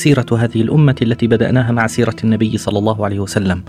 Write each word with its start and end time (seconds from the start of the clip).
سيرة 0.00 0.26
هذه 0.38 0.60
الأمة 0.62 0.96
التي 1.02 1.26
بدأناها 1.26 1.72
مع 1.72 1.86
سيرة 1.86 2.16
النبي 2.24 2.58
صلى 2.58 2.78
الله 2.78 3.04
عليه 3.04 3.20
وسلم. 3.20 3.62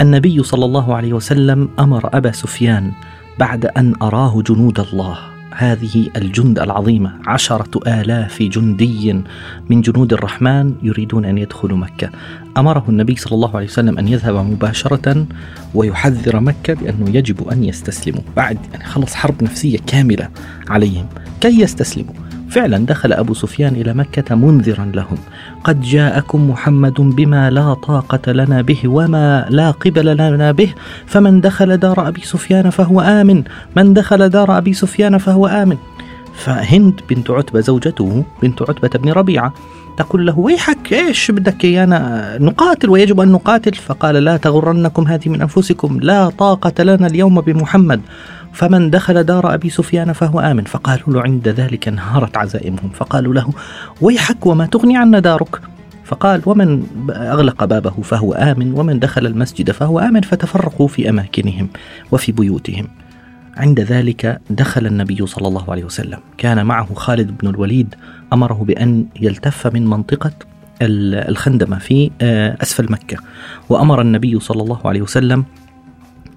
النبي 0.00 0.42
صلى 0.42 0.64
الله 0.64 0.94
عليه 0.94 1.12
وسلم 1.12 1.68
أمر 1.78 2.10
أبا 2.16 2.32
سفيان 2.32 2.92
بعد 3.38 3.66
أن 3.66 3.94
أراه 4.02 4.42
جنود 4.42 4.80
الله. 4.80 5.18
هذه 5.54 6.10
الجند 6.16 6.58
العظيمة 6.58 7.12
عشرة 7.26 7.80
آلاف 7.86 8.42
جندي 8.42 9.22
من 9.70 9.80
جنود 9.80 10.12
الرحمن 10.12 10.74
يريدون 10.82 11.24
أن 11.24 11.38
يدخلوا 11.38 11.78
مكة. 11.78 12.10
أمره 12.56 12.84
النبي 12.88 13.16
صلى 13.16 13.34
الله 13.34 13.56
عليه 13.56 13.66
وسلم 13.66 13.98
أن 13.98 14.08
يذهب 14.08 14.34
مباشرة 14.34 15.26
ويحذر 15.74 16.40
مكة 16.40 16.74
بأنه 16.74 17.16
يجب 17.16 17.48
أن 17.48 17.64
يستسلموا 17.64 18.22
بعد 18.36 18.58
يعني 18.72 18.84
خلص 18.84 19.14
حرب 19.14 19.42
نفسية 19.42 19.78
كاملة 19.86 20.28
عليهم. 20.68 21.06
كي 21.40 21.60
يستسلموا؟ 21.60 22.27
فعلا 22.50 22.86
دخل 22.86 23.12
أبو 23.12 23.34
سفيان 23.34 23.74
إلى 23.74 23.94
مكة 23.94 24.34
منذرا 24.34 24.92
لهم. 24.94 25.18
قد 25.64 25.80
جاءكم 25.80 26.50
محمد 26.50 26.94
بما 27.00 27.50
لا 27.50 27.74
طاقة 27.74 28.32
لنا 28.32 28.62
به 28.62 28.80
وما 28.84 29.46
لا 29.50 29.70
قبل 29.70 30.16
لنا 30.16 30.52
به. 30.52 30.74
فمن 31.06 31.40
دخل 31.40 31.76
دار 31.76 32.08
أبي 32.08 32.20
سفيان 32.20 32.70
فهو 32.70 33.00
آمن. 33.00 33.42
من 33.76 33.94
دخل 33.94 34.28
دار 34.28 34.58
أبي 34.58 34.72
سفيان 34.72 35.18
فهو 35.18 35.46
آمن. 35.46 35.76
فهند 36.34 37.00
بنت 37.10 37.30
عتبة 37.30 37.60
زوجته 37.60 38.24
بنت 38.42 38.62
عتبة 38.62 38.98
بن 38.98 39.10
ربيعة. 39.12 39.54
تقول 39.98 40.26
له 40.26 40.38
ويحك 40.38 40.92
إيش 40.92 41.30
بدك 41.30 41.64
ايانا 41.64 42.38
نقاتل 42.40 42.90
ويجب 42.90 43.20
أن 43.20 43.28
نقاتل. 43.28 43.74
فقال 43.74 44.14
لا 44.14 44.36
تغرنكم 44.36 45.06
هذه 45.06 45.28
من 45.28 45.40
أنفسكم 45.40 45.98
لا 46.00 46.30
طاقة 46.30 46.84
لنا 46.84 47.06
اليوم 47.06 47.40
بمحمد. 47.40 48.00
فمن 48.52 48.90
دخل 48.90 49.24
دار 49.24 49.54
أبي 49.54 49.70
سفيان 49.70 50.12
فهو 50.12 50.40
آمن. 50.40 50.64
فقالوا 50.64 51.08
له 51.08 51.22
عند 51.22 51.48
ذلك 51.48 51.88
انهارت 51.88 52.36
عزائمهم. 52.36 52.90
فقالوا 52.94 53.34
له 53.34 53.50
ويحك 54.00 54.46
وما 54.46 54.66
تغني 54.66 54.96
عنا 54.96 55.18
دارك. 55.18 55.60
فقال 56.04 56.42
ومن 56.46 56.82
أغلق 57.10 57.64
بابه 57.64 57.90
فهو 57.90 58.32
آمن 58.32 58.72
ومن 58.72 58.98
دخل 58.98 59.26
المسجد 59.26 59.70
فهو 59.70 59.98
آمن. 59.98 60.20
فتفرقوا 60.20 60.88
في 60.88 61.08
أماكنهم 61.08 61.68
وفي 62.12 62.32
بيوتهم. 62.32 62.88
عند 63.58 63.80
ذلك 63.80 64.40
دخل 64.50 64.86
النبي 64.86 65.26
صلى 65.26 65.48
الله 65.48 65.70
عليه 65.70 65.84
وسلم. 65.84 66.18
كان 66.38 66.66
معه 66.66 66.94
خالد 66.94 67.38
بن 67.38 67.48
الوليد 67.48 67.94
أمره 68.32 68.64
بأن 68.64 69.06
يلتف 69.20 69.66
من 69.66 69.86
منطقة 69.86 70.32
الخندمه 70.82 71.78
في 71.78 72.10
أسفل 72.62 72.92
مكة. 72.92 73.16
وأمر 73.68 74.00
النبي 74.00 74.40
صلى 74.40 74.62
الله 74.62 74.80
عليه 74.84 75.02
وسلم 75.02 75.44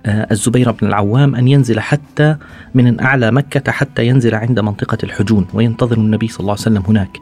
الزبير 0.06 0.72
بن 0.72 0.88
العوام 0.88 1.36
أن 1.36 1.48
ينزل 1.48 1.80
حتى 1.80 2.36
من 2.76 3.00
أعلى 3.00 3.32
مكة 3.32 3.72
حتى 3.72 4.08
ينزل 4.08 4.36
عند 4.36 4.60
منطقة 4.60 4.98
الحجون 5.04 5.48
وينتظر 5.54 5.98
النبي 5.98 6.28
صلى 6.28 6.40
الله 6.40 6.52
عليه 6.52 6.62
وسلم 6.62 6.84
هناك. 6.88 7.18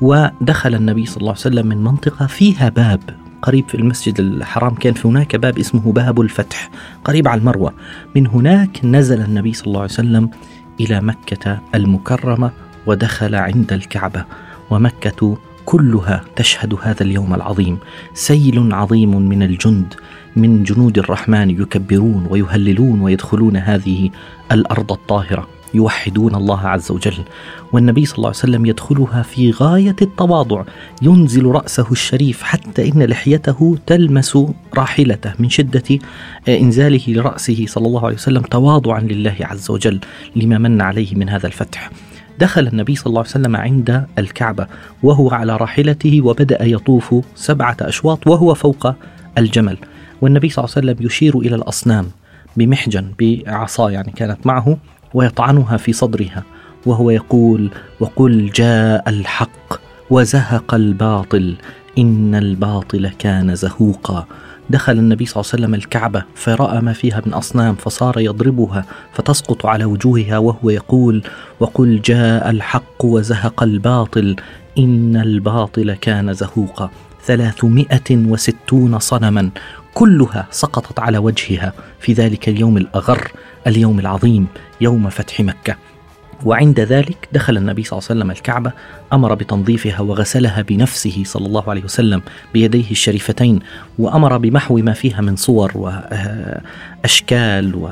ودخل 0.00 0.74
النبي 0.74 1.06
صلى 1.06 1.16
الله 1.16 1.30
عليه 1.30 1.40
وسلم 1.40 1.66
من 1.66 1.84
منطقة 1.84 2.26
فيها 2.26 2.68
باب. 2.68 3.00
قريب 3.42 3.68
في 3.68 3.74
المسجد 3.74 4.20
الحرام 4.20 4.74
كان 4.74 4.94
في 4.94 5.08
هناك 5.08 5.36
باب 5.36 5.58
اسمه 5.58 5.92
باب 5.92 6.20
الفتح 6.20 6.70
قريب 7.04 7.28
على 7.28 7.38
المروة. 7.38 7.74
من 8.16 8.26
هناك 8.26 8.84
نزل 8.84 9.20
النبي 9.20 9.52
صلى 9.52 9.66
الله 9.66 9.80
عليه 9.80 9.90
وسلم 9.90 10.30
إلى 10.80 11.00
مكة 11.00 11.60
المكرمة 11.74 12.50
ودخل 12.86 13.34
عند 13.34 13.72
الكعبة 13.72 14.24
ومكة 14.70 15.38
كلها 15.64 16.24
تشهد 16.36 16.74
هذا 16.82 17.02
اليوم 17.02 17.34
العظيم. 17.34 17.78
سيل 18.14 18.72
عظيم 18.72 19.28
من 19.28 19.42
الجند 19.42 19.94
من 20.36 20.62
جنود 20.62 20.98
الرحمن 20.98 21.50
يكبرون 21.50 22.26
ويهللون 22.30 23.00
ويدخلون 23.00 23.56
هذه 23.56 24.10
الأرض 24.52 24.92
الطاهرة. 24.92 25.57
يوحدون 25.74 26.34
الله 26.34 26.60
عز 26.60 26.92
وجل. 26.92 27.24
والنبي 27.72 28.06
صلى 28.06 28.16
الله 28.16 28.28
عليه 28.28 28.38
وسلم 28.38 28.66
يدخلها 28.66 29.22
في 29.22 29.50
غاية 29.50 29.96
التواضع 30.02 30.62
ينزل 31.02 31.46
رأسه 31.46 31.86
الشريف 31.92 32.42
حتى 32.42 32.88
إن 32.88 33.02
لحيته 33.02 33.78
تلمس 33.86 34.38
راحلته 34.76 35.32
من 35.38 35.48
شدة 35.48 35.98
إنزاله 36.48 37.02
لرأسه 37.08 37.66
صلى 37.66 37.86
الله 37.86 38.06
عليه 38.06 38.14
وسلم 38.14 38.42
تواضعا 38.42 39.00
لله 39.00 39.36
عز 39.40 39.70
وجل 39.70 40.00
لما 40.36 40.58
من 40.58 40.80
عليه 40.80 41.14
من 41.14 41.28
هذا 41.28 41.46
الفتح. 41.46 41.90
دخل 42.38 42.66
النبي 42.66 42.96
صلى 42.96 43.06
الله 43.06 43.20
عليه 43.20 43.30
وسلم 43.30 43.56
عند 43.56 44.06
الكعبة 44.18 44.66
وهو 45.02 45.30
على 45.30 45.56
راحلته 45.56 46.20
وبدأ 46.22 46.64
يطوف 46.64 47.14
سبعة 47.34 47.76
أشواط 47.80 48.26
وهو 48.26 48.54
فوق 48.54 48.92
الجمل. 49.38 49.78
والنبي 50.20 50.48
صلى 50.48 50.64
الله 50.64 50.74
عليه 50.76 50.86
وسلم 50.92 51.06
يشير 51.06 51.38
إلى 51.38 51.56
الأصنام 51.56 52.06
بمحجن 52.56 53.12
بعصا 53.20 53.90
يعني 53.90 54.12
كانت 54.12 54.46
معه. 54.46 54.78
ويطعنها 55.14 55.76
في 55.76 55.92
صدرها 55.92 56.42
وهو 56.86 57.10
يقول 57.10 57.70
وقل 58.00 58.50
جاء 58.54 59.08
الحق 59.08 59.80
وزهق 60.10 60.74
الباطل 60.74 61.54
إن 61.98 62.34
الباطل 62.34 63.08
كان 63.08 63.54
زهوقا. 63.54 64.26
دخل 64.70 64.92
النبي 64.92 65.26
صلى 65.26 65.40
الله 65.40 65.50
عليه 65.52 65.62
وسلم 65.62 65.74
الكعبة 65.74 66.22
فرأى 66.34 66.80
ما 66.80 66.92
فيها 66.92 67.22
من 67.26 67.34
أصنام 67.34 67.74
فصار 67.74 68.20
يضربها 68.20 68.84
فتسقط 69.12 69.66
على 69.66 69.84
وجوهها 69.84 70.38
وهو 70.38 70.70
يقول 70.70 71.22
وقل 71.60 72.00
جاء 72.00 72.50
الحق 72.50 73.04
وزهق 73.04 73.62
الباطل 73.62 74.36
إن 74.78 75.16
الباطل 75.16 75.94
كان 75.94 76.32
زهوقا. 76.32 76.90
ثلاثمائة 77.24 78.10
وستون 78.10 78.98
صنما 78.98 79.50
كلها 79.98 80.46
سقطت 80.50 81.00
على 81.00 81.18
وجهها 81.18 81.72
في 82.00 82.12
ذلك 82.12 82.48
اليوم 82.48 82.76
الأغر 82.76 83.32
اليوم 83.66 83.98
العظيم 83.98 84.46
يوم 84.80 85.08
فتح 85.08 85.40
مكة. 85.40 85.76
وعند 86.44 86.80
ذلك 86.80 87.28
دخل 87.32 87.56
النبي 87.56 87.82
صلى 87.82 87.98
الله 87.98 88.08
عليه 88.10 88.20
وسلم 88.20 88.30
الكعبة 88.30 88.72
أمر 89.12 89.34
بتنظيفها 89.34 90.00
وغسلها 90.00 90.62
بنفسه 90.62 91.22
صلى 91.24 91.46
الله 91.46 91.70
عليه 91.70 91.84
وسلم 91.84 92.22
بيديه 92.54 92.90
الشريفتين 92.90 93.60
وأمر 93.98 94.38
بمحو 94.38 94.76
ما 94.76 94.92
فيها 94.92 95.20
من 95.20 95.36
صور 95.36 95.72
وأشكال 97.04 97.74
و 97.74 97.90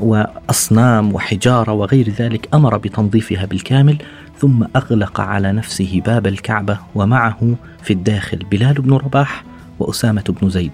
وأصنام 0.00 1.14
وحجارة 1.14 1.72
وغير 1.72 2.08
ذلك 2.10 2.48
أمر 2.54 2.76
بتنظيفها 2.76 3.44
بالكامل 3.44 3.98
ثم 4.38 4.64
أغلق 4.76 5.20
على 5.20 5.52
نفسه 5.52 6.02
باب 6.06 6.26
الكعبة 6.26 6.78
ومعه 6.94 7.54
في 7.82 7.92
الداخل 7.92 8.38
بلال 8.38 8.74
بن 8.74 8.92
رباح 8.92 9.44
وأسامة 9.78 10.24
بن 10.40 10.50
زيد. 10.50 10.72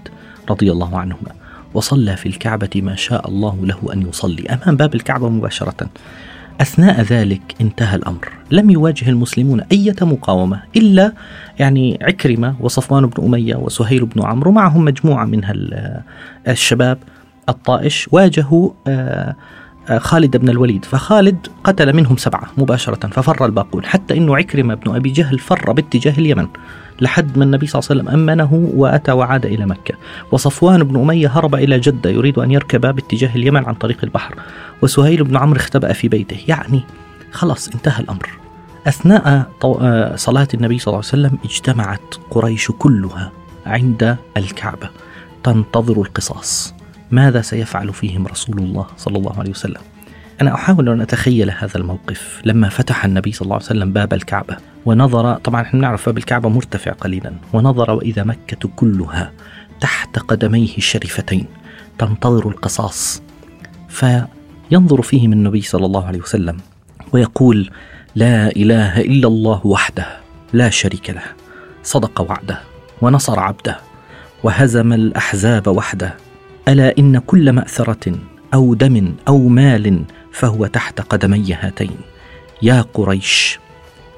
رضي 0.49 0.71
الله 0.71 0.97
عنهما. 0.99 1.31
وصلى 1.73 2.17
في 2.17 2.25
الكعبة 2.25 2.69
ما 2.75 2.95
شاء 2.95 3.29
الله 3.29 3.57
له 3.63 3.93
أن 3.93 4.01
يصلي. 4.01 4.45
أمام 4.49 4.75
باب 4.75 4.95
الكعبة 4.95 5.29
مباشرة. 5.29 5.89
أثناء 6.61 7.01
ذلك 7.01 7.41
انتهى 7.61 7.95
الأمر. 7.95 8.29
لم 8.51 8.69
يواجه 8.69 9.09
المسلمون 9.09 9.61
أي 9.71 9.93
مقاومة 10.01 10.61
إلا 10.75 11.13
يعني 11.59 11.99
عكرمة 12.01 12.55
وصفوان 12.59 13.05
بن 13.05 13.23
أمية 13.25 13.55
وسهيل 13.55 14.05
بن 14.05 14.23
عمرو 14.23 14.51
معهم 14.51 14.85
مجموعة 14.85 15.25
من 15.25 15.41
الشباب 16.47 16.97
الطائش 17.49 18.09
واجهوا 18.11 18.69
خالد 19.97 20.37
بن 20.37 20.49
الوليد. 20.49 20.85
فخالد 20.85 21.47
قتل 21.63 21.95
منهم 21.95 22.17
سبعة 22.17 22.47
مباشرة 22.57 23.07
ففر 23.07 23.45
الباقون. 23.45 23.85
حتى 23.85 24.17
أنه 24.17 24.37
عكرمة 24.37 24.73
بن 24.73 24.95
أبي 24.95 25.09
جهل 25.09 25.39
فر 25.39 25.71
باتجاه 25.71 26.13
اليمن. 26.17 26.47
لحد 27.01 27.37
ما 27.37 27.43
النبي 27.43 27.67
صلى 27.67 27.79
الله 27.79 27.89
عليه 27.91 28.01
وسلم 28.01 28.29
أمنه 28.29 28.71
وأتى 28.75 29.11
وعاد 29.11 29.45
إلى 29.45 29.65
مكة. 29.65 29.95
وصفوان 30.31 30.83
بن 30.83 31.01
أمية 31.01 31.27
هرب 31.27 31.55
إلى 31.55 31.79
جدة 31.79 32.09
يريد 32.09 32.37
أن 32.37 32.51
يركب 32.51 32.81
باتجاه 32.81 33.35
اليمن 33.35 33.65
عن 33.65 33.73
طريق 33.73 33.97
البحر. 34.03 34.35
وسهيل 34.81 35.23
بن 35.23 35.37
عمرو 35.37 35.59
اختبأ 35.59 35.93
في 35.93 36.07
بيته. 36.07 36.37
يعني 36.47 36.81
خلاص 37.31 37.69
انتهى 37.69 38.03
الأمر. 38.03 38.29
أثناء 38.87 39.51
صلاة 40.15 40.47
النبي 40.53 40.79
صلى 40.79 40.91
الله 40.91 41.05
عليه 41.13 41.27
وسلم 41.27 41.37
اجتمعت 41.45 42.15
قريش 42.29 42.71
كلها 42.79 43.31
عند 43.65 44.17
الكعبة. 44.37 44.89
تنتظر 45.43 46.01
القصاص. 46.01 46.73
ماذا 47.11 47.41
سيفعل 47.41 47.93
فيهم 47.93 48.27
رسول 48.27 48.59
الله 48.59 48.85
صلى 48.97 49.17
الله 49.17 49.39
عليه 49.39 49.51
وسلم؟ 49.51 49.81
أنا 50.41 50.53
أحاول 50.53 50.89
أن 50.89 51.01
أتخيل 51.01 51.51
هذا 51.51 51.77
الموقف 51.77 52.41
لما 52.45 52.69
فتح 52.69 53.05
النبي 53.05 53.31
صلى 53.31 53.45
الله 53.45 53.55
عليه 53.55 53.65
وسلم 53.65 53.93
باب 53.93 54.13
الكعبة 54.13 54.57
ونظر 54.85 55.35
طبعا 55.35 55.61
إحنا 55.61 55.79
نعرف 55.79 56.05
باب 56.05 56.17
الكعبة 56.17 56.49
مرتفع 56.49 56.91
قليلا 56.91 57.33
ونظر 57.53 57.91
وإذا 57.91 58.23
مكة 58.23 58.69
كلها 58.75 59.31
تحت 59.81 60.19
قدميه 60.19 60.77
الشريفتين 60.77 61.45
تنتظر 61.97 62.47
القصاص. 62.49 63.21
فينظر 63.89 65.01
فيهم 65.01 65.33
النبي 65.33 65.61
صلى 65.61 65.85
الله 65.85 66.05
عليه 66.07 66.19
وسلم 66.19 66.57
ويقول 67.11 67.69
لا 68.15 68.47
إله 68.55 69.01
إلا 69.01 69.27
الله 69.27 69.61
وحده 69.67 70.05
لا 70.53 70.69
شريك 70.69 71.09
له 71.09 71.23
صدق 71.83 72.21
وعده 72.21 72.59
ونصر 73.01 73.39
عبده 73.39 73.77
وهزم 74.43 74.93
الأحزاب 74.93 75.67
وحده 75.67 76.13
ألا 76.67 76.97
إن 76.99 77.19
كل 77.19 77.51
مأثرة 77.51 78.15
أو 78.53 78.73
دم 78.73 79.13
أو 79.27 79.47
مال 79.47 80.03
فهو 80.31 80.65
تحت 80.65 81.01
قدمي 81.01 81.53
هاتين. 81.53 81.97
يا 82.61 82.81
قريش 82.93 83.59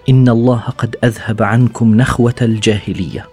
إن 0.10 0.30
الله 0.30 0.60
قد 0.60 0.95
أذهب 1.04 1.44
عنكم 1.44 1.95
نخوة 1.95 2.36
الجاهلية 2.42 3.27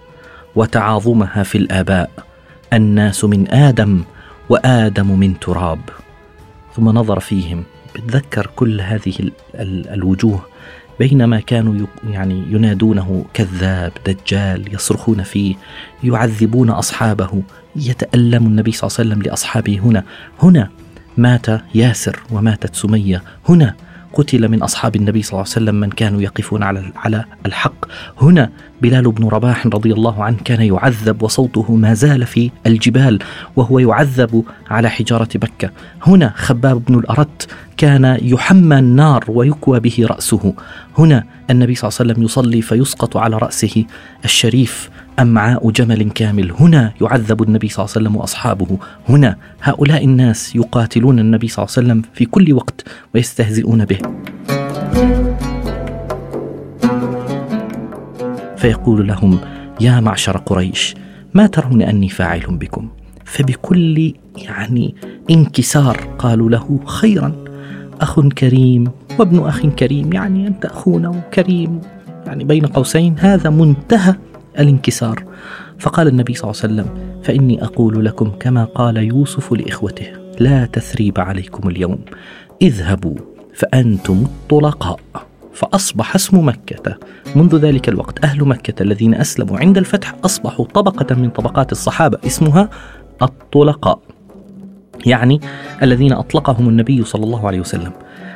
وتعاظمها 0.55 1.43
في 1.43 1.57
الآباء 1.57 2.11
الناس 2.73 3.23
من 3.23 3.51
آدم 3.51 4.03
وآدم 4.49 5.19
من 5.19 5.39
تراب. 5.39 5.79
ثم 6.75 6.89
نظر 6.89 7.19
فيهم 7.19 7.63
بتذكر 7.95 8.49
كل 8.55 8.81
هذه 8.81 9.13
ال 9.19 9.31
ال 9.55 9.89
الوجوه 9.89 10.45
بينما 10.99 11.39
كانوا 11.39 11.87
يعني 12.09 12.45
ينادونه 12.49 13.25
كذاب 13.33 13.91
دجال 14.05 14.75
يصرخون 14.75 15.23
فيه 15.23 15.55
يعذبون 16.03 16.69
أصحابه 16.69 17.43
يتألم 17.75 18.47
النبي 18.47 18.71
صلى 18.71 18.87
الله 18.87 18.97
عليه 18.99 19.09
وسلم 19.09 19.21
لأصحابه 19.21 19.79
هنا. 19.79 20.03
هنا 20.41 20.69
مات 21.17 21.45
ياسر 21.75 22.19
وماتت 22.31 22.75
سمية. 22.75 23.23
هنا 23.49 23.75
قتل 24.13 24.47
من 24.47 24.63
أصحاب 24.63 24.95
النبي 24.95 25.21
صلى 25.21 25.31
الله 25.31 25.39
عليه 25.41 25.51
وسلم 25.51 25.75
من 25.75 25.89
كانوا 25.89 26.21
يقفون 26.21 26.63
على 26.63 26.91
على 26.95 27.25
الحق. 27.45 27.85
هنا 28.21 28.49
بلال 28.81 29.11
بن 29.11 29.27
رباح 29.27 29.67
رضي 29.67 29.93
الله 29.93 30.23
عنه 30.23 30.37
كان 30.45 30.61
يعذب 30.61 31.23
وصوته 31.23 31.75
ما 31.75 31.93
زال 31.93 32.25
في 32.25 32.51
الجبال 32.65 33.19
وهو 33.55 33.79
يعذب 33.79 34.43
على 34.69 34.89
حجارة 34.89 35.29
مكة. 35.35 35.69
هنا 36.03 36.33
خباب 36.35 36.85
بن 36.85 36.95
الأرت 36.99 37.47
كان 37.77 38.17
يحمى 38.21 38.79
النار 38.79 39.25
ويكوى 39.27 39.79
به 39.79 40.05
رأسه. 40.09 40.53
هنا 40.97 41.23
النبي 41.49 41.75
صلى 41.75 41.89
الله 41.89 41.97
عليه 41.99 42.11
وسلم 42.11 42.23
يصلي 42.23 42.61
فيسقط 42.61 43.17
على 43.17 43.37
رأسه 43.37 43.85
الشريف 44.25 44.89
امعاء 45.21 45.71
جمل 45.71 46.11
كامل؟ 46.11 46.51
هنا 46.51 46.93
يعذب 47.01 47.43
النبي 47.43 47.67
صلى 47.67 47.85
الله 47.85 47.95
عليه 47.95 48.07
وسلم 48.07 48.15
وأصحابه. 48.15 48.77
هنا 49.09 49.37
هؤلاء 49.61 50.05
الناس 50.05 50.55
يقاتلون 50.55 51.19
النبي 51.19 51.47
صلى 51.47 51.65
الله 51.65 51.75
عليه 51.77 51.87
وسلم 51.87 52.01
في 52.13 52.25
كل 52.25 52.53
وقت 52.53 52.83
ويستهزئون 53.15 53.85
به. 53.85 53.97
فيقول 58.57 59.07
لهم 59.07 59.39
يا 59.81 59.99
معشر 59.99 60.37
قريش 60.37 60.95
ما 61.33 61.47
ترون 61.47 61.81
أني 61.81 62.09
فاعل 62.09 62.39
بكم؟ 62.49 62.89
فبكل 63.25 64.13
يعني 64.37 64.95
انكسار 65.31 65.97
قالوا 66.19 66.49
له 66.49 66.79
خيرا 66.85 67.35
أخ 68.01 68.19
كريم 68.19 68.91
وابن 69.19 69.39
أخ 69.39 69.65
كريم 69.65 70.13
يعني 70.13 70.47
أنت 70.47 70.65
أخونا 70.65 71.09
وكريم 71.09 71.81
يعني 72.25 72.43
بين 72.43 72.65
قوسين 72.65 73.15
هذا 73.19 73.49
منتهى 73.49 74.15
الانكسار. 74.59 75.23
فقال 75.79 76.07
النبي 76.07 76.33
صلى 76.33 76.51
الله 76.51 76.61
عليه 76.63 76.73
وسلم 76.73 77.21
فإني 77.23 77.63
أقول 77.63 78.05
لكم 78.05 78.31
كما 78.39 78.63
قال 78.63 78.97
يوسف 78.97 79.53
لإخوته 79.53 80.07
لا 80.39 80.65
تثريب 80.65 81.19
عليكم 81.19 81.69
اليوم 81.69 81.99
اذهبوا 82.61 83.15
فأنتم 83.53 84.23
الطلقاء. 84.25 84.99
فأصبح 85.53 86.15
اسم 86.15 86.47
مكة 86.47 86.97
منذ 87.35 87.55
ذلك 87.55 87.89
الوقت 87.89 88.25
أهل 88.25 88.45
مكة 88.45 88.83
الذين 88.83 89.15
أسلموا 89.15 89.59
عند 89.59 89.77
الفتح 89.77 90.15
أصبحوا 90.25 90.65
طبقة 90.65 91.15
من 91.15 91.29
طبقات 91.29 91.71
الصحابة 91.71 92.17
اسمها 92.25 92.69
الطلقاء. 93.21 93.99
يعني 95.05 95.41
الذين 95.83 96.13
أطلقهم 96.13 96.69
النبي 96.69 97.03
صلى 97.03 97.23
الله 97.23 97.47
عليه 97.47 97.59
وسلم. 97.59 97.91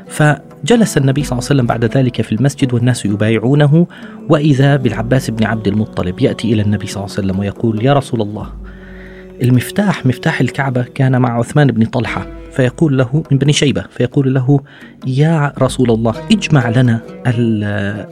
فجلس 0.07 0.98
النبي 0.98 1.24
صلى 1.24 1.31
الله 1.31 1.50
عليه 1.50 1.56
وسلم 1.56 1.66
بعد 1.66 1.86
ذلك 1.86 2.22
في 2.22 2.31
المسجد 2.31 2.74
والناس 2.74 3.06
يبايعونه 3.06 3.88
وإذا 4.30 4.75
بالعباس 4.75 5.30
بن 5.30 5.46
عبد 5.46 5.68
المطلب 5.68 6.19
يأتي 6.22 6.54
إلى 6.54 6.62
النبي 6.62 6.88
صلى 6.88 7.04
الله 7.04 7.16
عليه 7.18 7.28
وسلم 7.28 7.40
ويقول 7.40 7.86
يا 7.86 7.94
رسول 7.94 8.22
الله 8.22 8.50
المفتاح 9.44 10.06
مفتاح 10.06 10.42
الكعبة 10.42 10.84
كان 10.84 11.22
مع 11.22 11.40
عثمان 11.40 11.68
بن 11.68 11.86
طلحة. 11.86 12.28
فيقول 12.52 12.98
له 12.98 13.24
من 13.31 13.38
بني 13.38 13.54
شيبة 13.54 13.84
فيقول 13.90 14.34
له 14.34 14.60
يا 15.07 15.54
رسول 15.60 15.92
الله 15.92 16.13
اجمع 16.31 16.69
لنا 16.69 17.02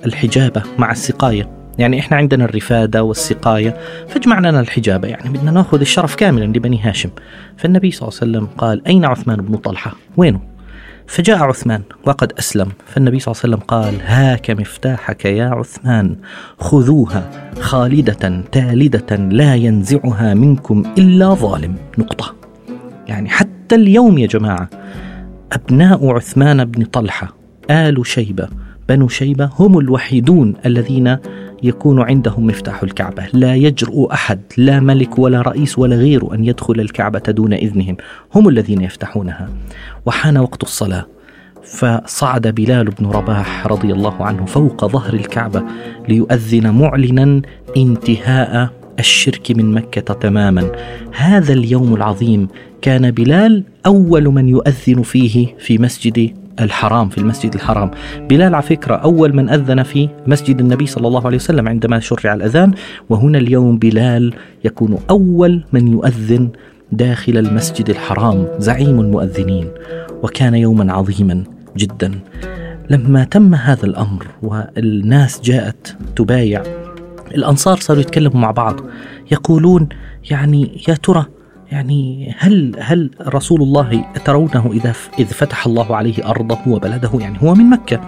الحجابه 0.05 0.63
مع 0.79 0.91
السقاية. 0.91 1.62
يعني 1.77 1.99
إحنا 1.99 2.17
عندنا 2.17 2.45
الرفادة 2.45 3.03
والسقاية 3.03 3.77
فاجمع 4.07 4.39
لنا 4.39 4.59
الحجابة 4.59 5.07
يعني 5.07 5.29
بدنا 5.29 5.51
نأخذ 5.51 5.79
الشرف 5.79 6.15
كاملا 6.15 6.45
لبني 6.45 6.81
هاشم. 6.81 7.09
فالنبي 7.57 7.91
صلى 7.91 8.09
الله 8.09 8.19
عليه 8.21 8.31
وسلم 8.31 8.57
قال 8.57 8.87
أين 8.87 9.05
عثمان 9.05 9.41
بن 9.41 9.57
طلحة؟ 9.57 9.95
وينه؟ 10.17 10.41
فجاء 11.07 11.43
عثمان 11.43 11.81
وقد 12.05 12.33
أسلم. 12.39 12.71
فالنبي 12.85 13.19
صلى 13.19 13.31
الله 13.31 13.41
عليه 13.43 13.55
وسلم 13.55 13.67
قال 13.67 14.01
هاك 14.05 14.51
مفتاحك 14.51 15.25
يا 15.25 15.45
عثمان 15.45 16.15
خذوها 16.59 17.51
خالدة 17.59 18.43
تالدة 18.51 19.15
لا 19.15 19.55
ينزعها 19.55 20.33
منكم 20.33 20.83
إلا 20.97 21.33
ظالم. 21.33 21.75
نقطة. 21.97 22.35
يعني 23.07 23.29
حتى 23.29 23.75
اليوم 23.75 24.17
يا 24.17 24.27
جماعة 24.27 24.69
أبناء 25.51 26.09
عثمان 26.11 26.65
بن 26.65 26.85
طلحة 26.85 27.35
آل 27.69 28.07
شيبة 28.07 28.47
بنو 28.89 29.07
شيبة 29.07 29.49
هم 29.59 29.79
الوحيدون 29.79 30.53
الذين 30.65 31.17
يكون 31.63 32.01
عندهم 32.01 32.47
مفتاح 32.47 32.83
الكعبة. 32.83 33.27
لا 33.33 33.55
يجرؤ 33.55 34.11
أحد 34.13 34.39
لا 34.57 34.79
ملك 34.79 35.19
ولا 35.19 35.41
رئيس 35.41 35.79
ولا 35.79 35.95
غيره 35.95 36.33
أن 36.33 36.45
يدخل 36.45 36.79
الكعبة 36.79 37.19
دون 37.19 37.53
إذنهم. 37.53 37.97
هم 38.35 38.49
الذين 38.49 38.81
يفتحونها. 38.81 39.49
وحان 40.05 40.37
وقت 40.37 40.63
الصلاة. 40.63 41.05
فصعد 41.63 42.47
بلال 42.47 42.85
بن 42.85 43.05
رباح 43.05 43.67
رضي 43.67 43.93
الله 43.93 44.25
عنه 44.25 44.45
فوق 44.45 44.85
ظهر 44.85 45.13
الكعبة 45.13 45.63
ليؤذن 46.09 46.73
معلنا 46.73 47.41
انتهاء 47.77 48.69
الشرك 48.99 49.51
من 49.51 49.73
مكة 49.73 50.13
تماما. 50.13 50.71
هذا 51.11 51.53
اليوم 51.53 51.93
العظيم. 51.95 52.47
كان 52.81 53.11
بلال 53.11 53.63
أول 53.85 54.23
من 54.23 54.49
يؤذن 54.49 55.01
فيه 55.01 55.55
في 55.59 55.77
مسجد 55.77 56.42
الحرام 56.59 57.09
في 57.09 57.17
المسجد 57.17 57.53
الحرام. 57.53 57.91
بلال 58.29 58.55
على 58.55 58.63
فكرة 58.63 58.95
أول 58.95 59.35
من 59.35 59.49
أذن 59.49 59.83
في 59.83 60.09
مسجد 60.27 60.59
النبي 60.59 60.85
صلى 60.85 61.07
الله 61.07 61.25
عليه 61.25 61.37
وسلم 61.37 61.67
عندما 61.67 61.99
شرع 61.99 62.33
الأذان. 62.33 62.71
وهنا 63.09 63.37
اليوم 63.37 63.77
بلال 63.77 64.33
يكون 64.65 64.97
أول 65.09 65.63
من 65.73 65.87
يؤذن 65.87 66.49
داخل 66.91 67.37
المسجد 67.37 67.89
الحرام. 67.89 68.47
زعيم 68.57 68.99
المؤذنين. 68.99 69.67
وكان 70.23 70.55
يوما 70.55 70.93
عظيما 70.93 71.43
جدا. 71.77 72.19
لما 72.89 73.23
تم 73.23 73.55
هذا 73.55 73.85
الأمر 73.85 74.27
والناس 74.41 75.41
جاءت 75.41 75.95
تبايع 76.15 76.63
الأنصار 77.35 77.77
صاروا 77.77 78.01
يتكلموا 78.01 78.41
مع 78.41 78.51
بعض. 78.51 78.79
يقولون 79.31 79.89
يعني 80.31 80.81
يا 80.87 80.93
ترى 80.93 81.25
يعني 81.71 82.35
هل 82.37 82.75
هل 82.79 83.11
رسول 83.21 83.61
الله 83.61 84.05
ترونه 84.25 84.69
إذا 84.73 84.93
إذ 85.19 85.25
فتح 85.25 85.67
الله 85.67 85.95
عليه 85.95 86.29
أرضه 86.29 86.59
وبلده؟ 86.67 87.09
يعني 87.19 87.37
هو 87.41 87.55
من 87.55 87.69
مكة. 87.69 88.01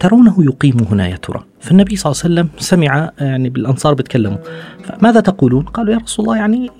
ترونه 0.00 0.44
يقيم 0.44 0.76
هنا 0.90 1.08
يا 1.08 1.16
ترى؟ 1.16 1.44
فالنبي 1.60 1.96
صلى 1.96 2.12
الله 2.12 2.22
عليه 2.24 2.34
وسلم 2.34 2.48
سمع 2.58 3.10
يعني 3.20 3.50
بالأنصار 3.50 3.94
بيتكلموا. 3.94 4.38
فماذا 4.84 5.20
تقولون؟ 5.20 5.64
قالوا 5.64 5.94
يا 5.94 5.98
رسول 5.98 6.24
الله 6.26 6.36
يعني 6.36 6.70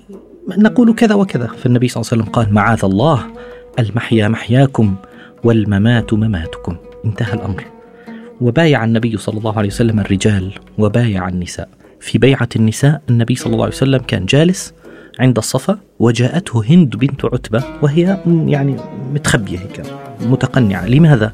نقول 0.57 0.93
كذا 0.93 1.15
وكذا. 1.15 1.47
فالنبي 1.47 1.87
صلى 1.87 2.01
الله 2.01 2.11
عليه 2.11 2.21
وسلم 2.23 2.33
قال 2.33 2.53
معاذ 2.53 2.85
الله 2.85 3.25
المحيا 3.79 4.27
محياكم 4.27 4.95
والممات 5.43 6.13
مماتكم. 6.13 6.75
انتهى 7.05 7.33
الأمر. 7.33 7.63
وبايع 8.41 8.83
النبي 8.83 9.17
صلى 9.17 9.37
الله 9.37 9.57
عليه 9.57 9.69
وسلم 9.69 9.99
الرجال 9.99 10.53
وبايع 10.77 11.27
النساء. 11.27 11.69
في 11.99 12.17
بيعة 12.17 12.49
النساء 12.55 13.01
النبي 13.09 13.35
صلى 13.35 13.53
الله 13.53 13.65
عليه 13.65 13.75
وسلم 13.75 13.99
كان 13.99 14.25
جالس 14.25 14.73
عند 15.19 15.37
الصفا 15.37 15.77
وجاءته 15.99 16.63
هند 16.69 16.95
بنت 16.95 17.25
عتبة 17.25 17.63
وهي 17.81 18.17
يعني 18.27 18.75
متخبية 19.13 19.59
هيك 19.59 19.81
متقنعة. 20.21 20.87
لماذا؟ 20.87 21.33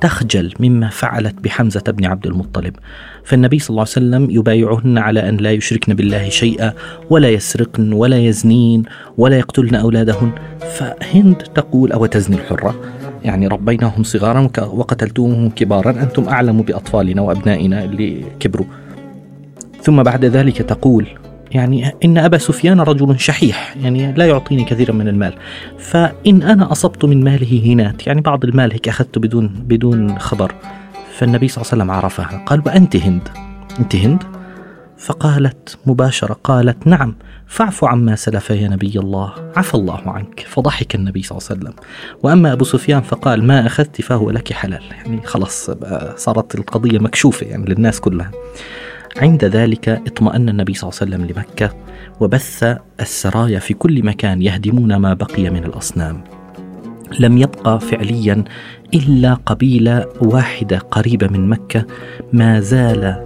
تخجل 0.00 0.54
مما 0.60 0.88
فعلت 0.88 1.34
بحمزة 1.40 1.82
بن 1.88 2.04
عبد 2.04 2.26
المطلب. 2.26 2.76
فالنبي 3.24 3.58
صلى 3.58 3.70
الله 3.70 3.80
عليه 3.80 3.90
وسلم 3.90 4.30
يبايعهن 4.30 4.98
على 4.98 5.28
أن 5.28 5.36
لا 5.36 5.52
يشركن 5.52 5.94
بالله 5.94 6.28
شيئا 6.28 6.72
ولا 7.10 7.28
يسرقن 7.28 7.92
ولا 7.92 8.18
يزنين 8.18 8.82
ولا 9.18 9.38
يقتلن 9.38 9.74
أولادهن. 9.74 10.32
فهند 10.58 11.36
تقول 11.36 11.92
أو 11.92 12.06
تزني 12.06 12.36
الحرة 12.36 12.80
يعني 13.24 13.46
ربيناهم 13.46 14.02
صغارا 14.02 14.50
وقتلتموهم 14.58 15.50
كبارا 15.50 15.90
أنتم 15.90 16.28
أعلم 16.28 16.62
بأطفالنا 16.62 17.22
وأبنائنا 17.22 17.84
اللي 17.84 18.24
كبروا 18.40 18.66
ثم 19.82 20.02
بعد 20.02 20.24
ذلك 20.24 20.56
تقول 20.56 21.06
يعني 21.54 21.94
إن 22.04 22.18
أبا 22.18 22.38
سفيان 22.38 22.80
رجل 22.80 23.20
شحيح 23.20 23.76
يعني 23.82 24.12
لا 24.12 24.26
يعطيني 24.26 24.64
كثيرا 24.64 24.92
من 24.92 25.08
المال. 25.08 25.34
فإن 25.78 26.42
أنا 26.42 26.72
أصبت 26.72 27.04
من 27.04 27.24
ماله 27.24 27.72
هنات 27.72 28.06
يعني 28.06 28.20
بعض 28.20 28.44
المال 28.44 28.72
هيك 28.72 28.88
أخذته 28.88 29.20
بدون 29.20 29.48
بدون 29.48 30.18
خبر 30.18 30.54
فالنبي 31.16 31.48
صلى 31.48 31.62
الله 31.62 31.72
عليه 31.72 31.82
وسلم 31.82 31.90
عرفها. 31.90 32.44
قال 32.46 32.62
وأنت 32.66 32.96
هند؟ 32.96 33.28
أنت 33.78 33.96
هند؟ 33.96 34.22
فقالت 34.98 35.78
مباشرة 35.86 36.36
قالت 36.44 36.86
نعم 36.86 37.14
فاعف 37.46 37.84
عما 37.84 38.16
سلف 38.16 38.50
يا 38.50 38.68
نبي 38.68 38.98
الله 38.98 39.32
عفى 39.56 39.74
الله 39.74 40.02
عنك 40.06 40.40
فضحك 40.48 40.94
النبي 40.94 41.22
صلى 41.22 41.38
الله 41.38 41.48
عليه 41.50 41.60
وسلم. 41.60 41.74
وأما 42.22 42.52
أبو 42.52 42.64
سفيان 42.64 43.00
فقال 43.00 43.44
ما 43.44 43.66
أخذت 43.66 44.00
فهو 44.00 44.30
لك 44.30 44.52
حلال. 44.52 44.82
يعني 44.90 45.22
خلاص 45.24 45.70
صارت 46.16 46.54
القضية 46.54 46.98
مكشوفة 46.98 47.46
يعني 47.46 47.64
للناس 47.64 48.00
كلها. 48.00 48.30
عند 49.16 49.44
ذلك 49.44 49.88
اطمأن 49.88 50.48
النبي 50.48 50.74
صلى 50.74 50.90
الله 50.90 51.00
عليه 51.00 51.16
وسلم 51.16 51.36
لمكة 51.36 51.76
وبث 52.20 52.76
السرايا 53.00 53.58
في 53.58 53.74
كل 53.74 54.04
مكان 54.04 54.42
يهدمون 54.42 54.96
ما 54.96 55.14
بقي 55.14 55.50
من 55.50 55.64
الأصنام. 55.64 56.24
لم 57.20 57.38
يبقى 57.38 57.80
فعليا 57.80 58.44
إلا 58.94 59.34
قبيلة 59.34 60.06
واحدة 60.20 60.78
قريبة 60.78 61.26
من 61.26 61.48
مكة 61.48 61.86
ما 62.32 62.60
زال 62.60 63.24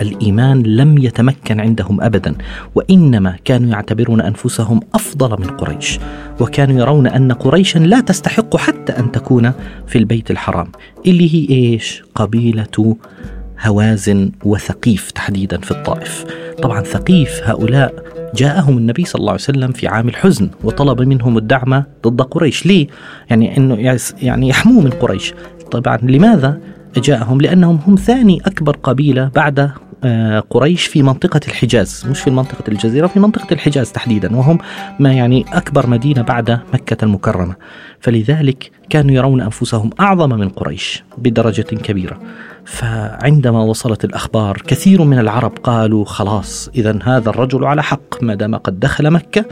الإيمان 0.00 0.62
لم 0.62 0.98
يتمكن 0.98 1.60
عندهم 1.60 2.00
ابدا 2.00 2.34
وإنما 2.74 3.36
كانوا 3.44 3.70
يعتبرون 3.70 4.20
أنفسهم 4.20 4.80
أفضل 4.94 5.30
من 5.40 5.46
قريش 5.46 5.98
وكانوا 6.40 6.80
يرون 6.80 7.06
أن 7.06 7.32
قريشا 7.32 7.78
لا 7.78 8.00
تستحق 8.00 8.56
حتى 8.56 8.92
أن 8.92 9.12
تكون 9.12 9.52
في 9.86 9.98
البيت 9.98 10.30
الحرام 10.30 10.68
اللي 11.06 11.34
هي 11.34 11.56
إيش؟ 11.56 12.02
قبيلة 12.14 12.66
هوازن 13.62 14.30
وثقيف 14.44 15.10
تحديدا 15.10 15.58
في 15.58 15.70
الطائف. 15.70 16.24
طبعا 16.62 16.82
ثقيف 16.82 17.40
هؤلاء 17.44 17.94
جاءهم 18.34 18.78
النبي 18.78 19.04
صلى 19.04 19.20
الله 19.20 19.32
عليه 19.32 19.42
وسلم 19.42 19.72
في 19.72 19.88
عام 19.88 20.08
الحزن 20.08 20.50
وطلب 20.64 21.02
منهم 21.02 21.38
الدعم 21.38 21.84
ضد 22.06 22.22
قريش. 22.22 22.66
ليه؟ 22.66 22.86
يعني 23.30 23.56
إنه 23.56 23.98
يعني 24.22 24.48
يحموه 24.48 24.84
من 24.84 24.90
قريش. 24.90 25.34
طبعا 25.70 25.96
لماذا؟ 25.96 26.60
جاءهم 26.96 27.40
لأنهم 27.40 27.78
هم 27.86 27.94
ثاني 27.94 28.40
أكبر 28.46 28.76
قبيلة 28.76 29.30
بعد 29.34 29.70
قريش 30.50 30.86
في 30.86 31.02
منطقة 31.02 31.40
الحجاز 31.48 32.06
مش 32.10 32.20
في 32.20 32.30
منطقة 32.30 32.64
الجزيرة 32.68 33.06
في 33.06 33.20
منطقة 33.20 33.46
الحجاز 33.52 33.92
تحديدا 33.92 34.36
وهم 34.36 34.58
ما 34.98 35.12
يعني 35.12 35.44
أكبر 35.52 35.86
مدينة 35.86 36.22
بعد 36.22 36.60
مكة 36.74 37.04
المكرمة. 37.04 37.54
فلذلك 38.00 38.70
كانوا 38.90 39.14
يرون 39.14 39.40
أنفسهم 39.40 39.90
أعظم 40.00 40.28
من 40.28 40.48
قريش 40.48 41.04
بدرجة 41.18 41.62
كبيرة. 41.62 42.20
فعندما 42.64 43.62
وصلت 43.62 44.04
الأخبار 44.04 44.62
كثير 44.66 45.02
من 45.02 45.18
العرب 45.18 45.52
قالوا 45.62 46.04
خلاص 46.04 46.70
إذا 46.74 46.98
هذا 47.02 47.30
الرجل 47.30 47.64
على 47.64 47.82
حق 47.82 48.22
ما 48.22 48.34
دام 48.34 48.56
قد 48.56 48.80
دخل 48.80 49.10
مكة 49.10 49.44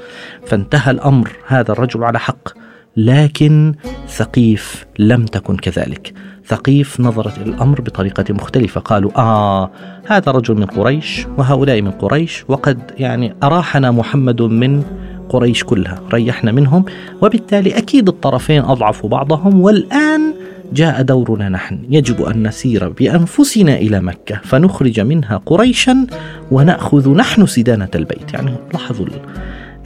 فانتهى 0.46 0.90
الأمر 0.90 1.30
هذا 1.46 1.72
الرجل 1.72 2.04
على 2.04 2.18
حق. 2.18 2.48
لكن 2.96 3.74
ثقيف 4.08 4.86
لم 4.98 5.24
تكن 5.24 5.56
كذلك. 5.56 6.12
ثقيف 6.46 7.00
نظرت 7.00 7.38
إلى 7.38 7.50
الأمر 7.50 7.80
بطريقة 7.80 8.24
مختلفة. 8.34 8.80
قالوا 8.80 9.10
آه 9.16 9.70
هذا 10.06 10.32
رجل 10.32 10.54
من 10.54 10.66
قريش 10.66 11.26
وهؤلاء 11.38 11.82
من 11.82 11.90
قريش 11.90 12.44
وقد 12.48 12.78
يعني 12.98 13.34
أراحنا 13.42 13.90
محمد 13.90 14.42
من 14.42 14.82
قريش 15.28 15.64
كلها 15.64 16.02
ريحنا 16.12 16.52
منهم 16.52 16.84
وبالتالي 17.22 17.78
أكيد 17.78 18.08
الطرفين 18.08 18.62
أضعفوا 18.62 19.10
بعضهم 19.10 19.60
والآن 19.60 20.34
جاء 20.72 21.02
دورنا 21.02 21.48
نحن. 21.48 21.78
يجب 21.90 22.22
أن 22.22 22.46
نسير 22.48 22.88
بأنفسنا 22.88 23.76
إلى 23.76 24.00
مكة 24.00 24.40
فنخرج 24.44 25.00
منها 25.00 25.36
قريشا 25.46 26.06
ونأخذ 26.50 27.10
نحن 27.10 27.46
سدانة 27.46 27.88
البيت. 27.94 28.34
يعني 28.34 28.52
لاحظوا 28.72 29.06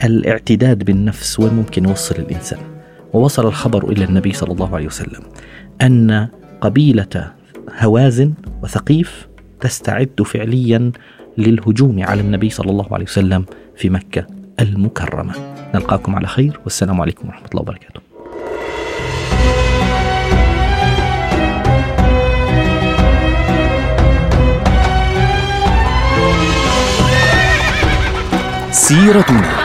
الاعتداد 0.03 0.83
بالنفس 0.83 1.39
وين 1.39 1.53
ممكن 1.53 1.89
يوصل 1.89 2.15
الإنسان. 2.15 2.74
ووصل 3.15 3.47
الخبر 3.47 3.91
إلى 3.91 4.05
النبي 4.05 4.33
صلى 4.33 4.53
الله 4.53 4.75
عليه 4.75 4.85
وسلم 4.85 5.21
أن 5.81 6.27
قبيلة 6.61 7.31
هوازن 7.79 8.33
وثقيف 8.63 9.27
تستعد 9.59 10.21
فعليا 10.25 10.91
للهجوم 11.37 12.03
على 12.03 12.21
النبي 12.21 12.49
صلى 12.49 12.71
الله 12.71 12.87
عليه 12.91 13.05
وسلم 13.05 13.45
في 13.77 13.89
مكة 13.89 14.27
المكرمة. 14.59 15.33
نلقاكم 15.75 16.15
على 16.15 16.27
خير 16.27 16.59
والسلام 16.63 17.01
عليكم 17.01 17.27
ورحمة 17.27 17.47
الله 17.51 17.61
وبركاته. 17.61 18.01
سيرتنا. 28.71 29.64